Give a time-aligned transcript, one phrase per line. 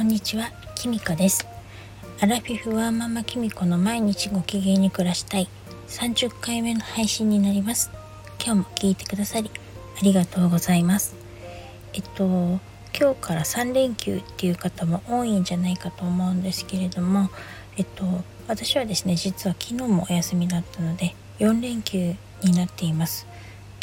[0.00, 1.46] こんにちは、きみこです。
[2.22, 5.46] アラフィフワーママきみこの毎日ご機嫌に暮らしたい
[5.88, 7.90] 30回目の配信になります。
[8.42, 9.50] 今日も聞いてくださり
[10.00, 11.16] ありがとうございます。
[11.92, 12.24] えっと、
[12.98, 17.28] 今日から3連休っていう方も多いんじゃないかと思うんですけれども、
[17.76, 18.06] えっと、
[18.48, 23.26] 私はですね、実は昨日もお休みだったので4連休になっています。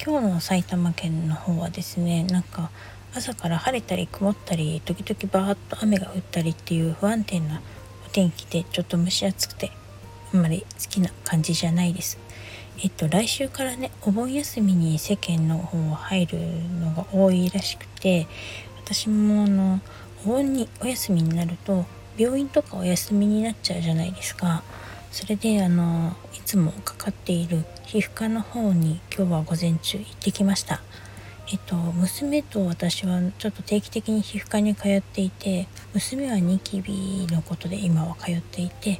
[0.04, 2.72] 今日の埼玉県の方はですね、なんか
[3.14, 7.62] 朝から晴れたり曇ったり時々バーッと雨が降ったりっていう不安定な
[8.06, 9.72] お天気でちょっと蒸し暑くて
[10.34, 12.20] あんまり好きな感じじゃないです。
[12.84, 16.38] えっと来週からねお盆休みに世間の方は入る
[16.80, 18.28] のが多いらしくて
[18.84, 19.80] 私もあの
[20.26, 21.86] お盆にお休みになると
[22.18, 24.64] 病院とかお休みになっちゃうじゃないですか。
[25.12, 30.82] それであのいつもかかっている皮膚科の方に今日は午前中行ってきました。
[31.50, 39.00] えっと、娘と私はちょっと定期的に皮膚科に通っていて娘はニキビのことで今は通っていて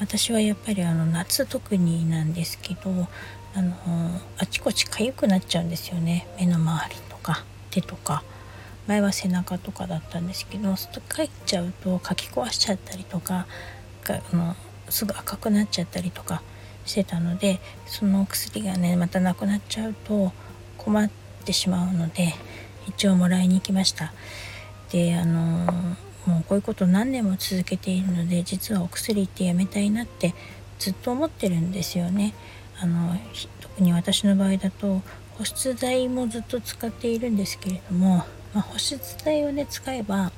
[0.00, 2.90] 私はやっぱりあの夏特になんですけど
[3.54, 3.74] あの
[4.38, 6.26] あちこち痒くなっちゃうんですよね。
[6.38, 8.22] 目の周りとか手とか。
[8.88, 13.46] 前は背中とかだったんですけどそっと帰っちゃうとかき壊しちゃったりとか
[14.08, 14.56] あの
[14.88, 16.42] すぐ赤くなっちゃったりとか
[16.84, 20.32] してたのでその薬がねまたなくなっちゃうと
[20.78, 22.34] 困ってってしまうので
[22.88, 24.12] 一応もらいに行きました。
[24.90, 25.66] であの
[26.26, 30.34] もうこういうこと何年も続けているので実はお薬ってやめたいなって
[30.78, 32.34] ずっと思ってるんですよね。
[32.80, 33.16] あの
[33.60, 35.02] 特に私の場合だと
[35.38, 40.32] 保湿剤もずっと使っているんですけれども、まあ、保湿剤をね使えば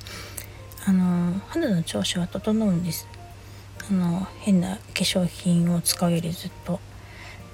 [0.86, 3.06] あの肌の調子は整うんです。
[3.90, 6.80] あの変な化粧品を使うよりずっと。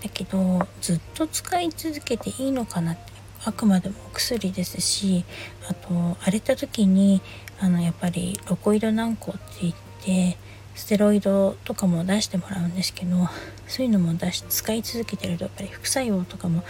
[0.02, 5.24] だけどずっと使い続けていいのかなってあくまでもお薬ですし
[5.68, 7.22] あと荒れた時に
[7.58, 9.74] あのやっぱりロコイド軟膏って言っ
[10.04, 10.36] て
[10.74, 13.28] ステロイドとかも出してもらうんですけど
[13.66, 16.62] そういうのも出し使い続けてるとやっぱり副作用とかも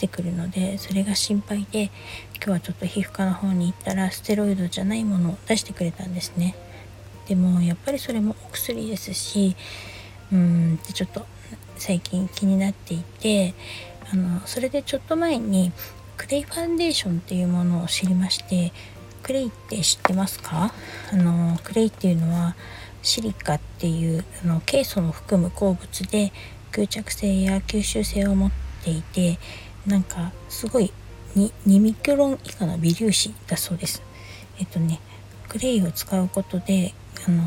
[0.00, 1.90] 出てくるのでそれが心配で
[2.36, 6.54] 今日はちょっと皮膚科の方に行ったらステロイドじゃないものを出してくれたんですね。
[7.28, 9.54] でもやっぱりそれもお薬ですし
[10.32, 11.26] うんってちょっと
[11.76, 13.54] 最近気になっていて
[14.12, 15.72] あのそれでちょっと前に
[16.22, 18.72] クレイファンデーションっていうものを知りまして
[19.24, 20.72] クレイって知ってますか？
[21.12, 22.54] あのクレイっていうのは
[23.02, 26.32] シリカっていうあのケイ素の含む鉱物で
[26.70, 28.50] 吸着性や吸収性を持っ
[28.84, 29.38] ていて
[29.84, 30.92] なんかすごい
[31.34, 34.00] 2, 2ミクロン以下の微粒子だそうです。
[34.60, 35.00] えっとね
[35.48, 36.94] クレイを使うことで
[37.26, 37.42] あの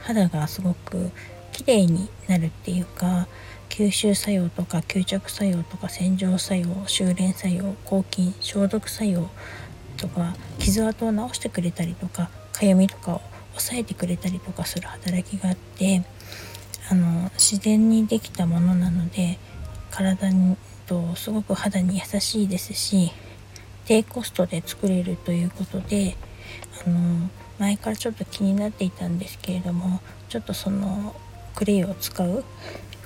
[0.00, 1.10] 肌がすごく
[1.54, 3.28] 綺麗になるっていうか
[3.68, 9.30] 吸収作用とか吸着作用とか洗浄作用修練作用抗菌消毒作用
[9.96, 13.20] とか傷跡を治してくれたりとかかゆみとかを
[13.52, 16.02] 抑えてくれたりとかする働きがあって
[16.90, 19.38] あの自然にできたものなので
[19.90, 23.12] 体にとすごく肌に優しいですし
[23.86, 26.16] 低コストで作れるということで
[26.84, 31.14] あの前からちょっと気になっていたんですけれどもちょっとその
[31.54, 32.44] クレイを使う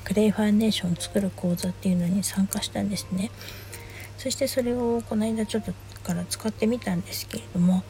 [0.04, 3.30] クレイファンデーションを作る講座っていうのに参加したんですね。
[4.16, 5.72] そしてそれをこの間ちょっと
[6.02, 7.82] から使ってみたんですけれども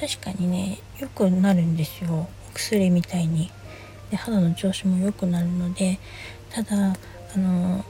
[0.00, 2.28] 確かにね良くなるんですよ。
[2.50, 3.50] お薬みたいに。
[4.10, 6.00] で肌の調子も良くなるので
[6.50, 6.96] ただ
[7.34, 7.84] あの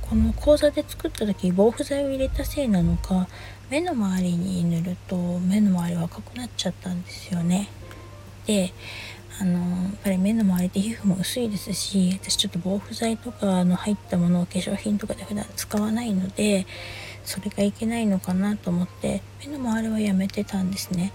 [0.00, 3.28] この講座で作った時防腐剤を入れたせいなのか
[3.68, 7.68] 目の周りに塗ると目の周りは赤くなっちゃったんですよね。
[8.46, 8.72] で
[9.40, 16.66] あのやっぱり目の周りで皮膚も薄いですし私ちょっと防腐剤とかの入ったものを化粧品とかで普段使わないので
[17.24, 21.12] それがいけないのかなと思って目の周りはやめてたんですね。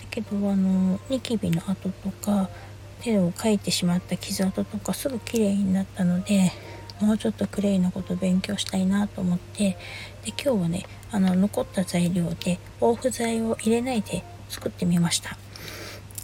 [0.00, 2.48] だけどあのニキビの跡とか
[3.00, 6.52] 手をかいてしまった傷跡とかすぐ綺麗になったので
[7.00, 9.76] もうちょっとクレイのこと勉強したいなと思って
[10.24, 15.38] で今日はねあの残った材料で防腐剤を入れないで作ってみました。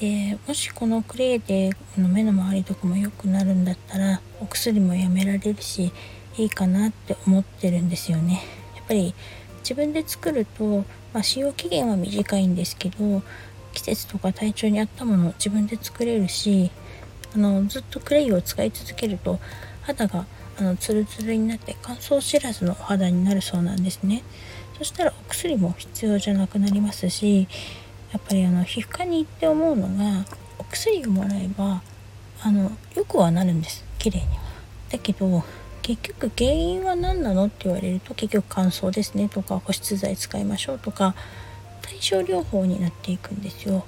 [0.05, 5.93] でもしこのクレイでこの目の周りとかも良くなるんだったらお薬もやめられるし
[6.37, 8.43] いいかなって思ってるんですよね。
[8.77, 9.15] やっぱり
[9.61, 10.85] 自分で作ると、
[11.15, 13.23] まあ、使用期限は短いんですけど
[13.73, 16.71] 季節とか体調に合ったものを自分で作れるし
[17.35, 19.39] あのずっとクレイを使い続けると
[19.81, 20.27] 肌が
[20.59, 24.23] あのツルツルになって乾燥知らずのお肌になるそうなんですね。
[24.77, 27.49] そしたらお薬も必要じゃなくなりますし
[28.15, 30.25] やっぱりあの皮膚科に行って思うのが
[30.59, 31.83] お薬をもらえば
[32.43, 34.45] あのよくはなるんです綺麗には。
[34.91, 35.43] だけど
[35.83, 41.17] 結局原因は何なのって言われると結局乾燥ですねとか保湿剤使いましょうとか
[41.83, 43.85] 対症療法になっていくんですよ。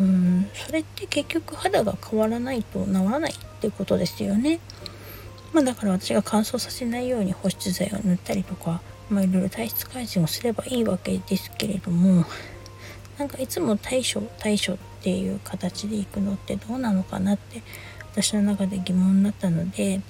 [0.00, 4.58] うんそれって結局肌が変わらないと治らないってことですよね。
[5.52, 12.24] まあ、だから私が乾燥させないように保湿剤を塗ったりとか、まあ、いろいろ体質改善をすればいいわけですけれども
[13.18, 17.62] なんかいつも対処対処っていう形でいくのってどうなのかなって
[18.12, 20.00] 私の中で疑問になったので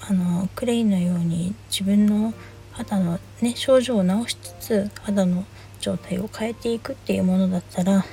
[0.00, 2.32] あのクレイのように自分の
[2.72, 5.44] 肌の、ね、症状を治しつつ肌の
[5.80, 8.04] 状態を変えていくっていうものだったら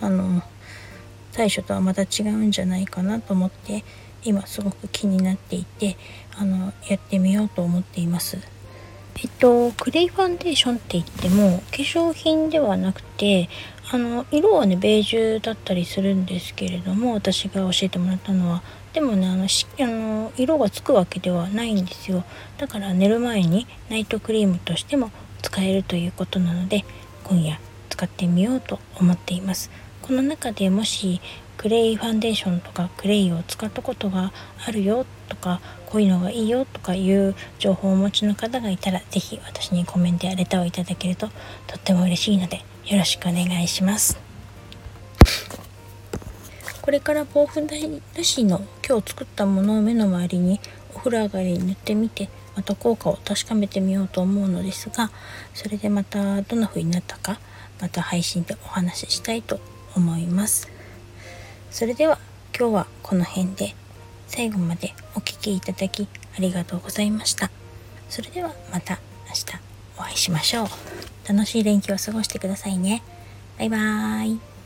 [0.00, 0.42] あの
[1.32, 3.84] 対処とはまた違うんじゃないかなと思って
[4.24, 5.96] 今すごく気になっていて
[6.36, 8.57] あのやってみようと思っています。
[9.20, 13.48] えっと、クレイファンデーションって言っても化粧品ではなくて
[13.90, 18.62] あの色はねベージュだったりするんですけれども私が教えてもらったのは。
[18.92, 22.24] でもねあのしあの色がつくわけではないんですよ。
[22.58, 25.10] だから寝る前にナイトクリームとしても
[25.42, 26.84] 使えるということなので
[27.24, 27.58] 今夜
[27.90, 29.70] 使ってみようと思っています。
[30.02, 31.20] この中でもし
[31.58, 34.32] クレイファンデーションとかクレイを使ったことが
[34.64, 41.28] あるよとかこういうのがいいよとかいう情報をお持ちの方がいたら是非私にコメントやレターをいただけると
[41.66, 44.18] とっても嬉しいのでよろしくお願いします。
[46.80, 50.58] これから防腐剤なしの今日作ったものを目の周りに
[50.94, 55.10] お風呂上がりに塗ってみてまた効果を確かめてみようと思うのですが
[55.52, 57.40] それでまたどんな風になったか
[57.78, 59.60] また配信でお話ししたいと
[59.94, 60.77] 思います。
[61.70, 62.18] それでは
[62.58, 63.74] 今日はこの辺で
[64.26, 67.50] 最後までお聴きいただきありがとうございました。
[68.08, 68.98] それではまた
[69.28, 69.46] 明日
[69.98, 70.68] お会いしましょう。
[71.28, 73.02] 楽しい連休を過ごしてくださいね。
[73.58, 74.57] バイバーイ。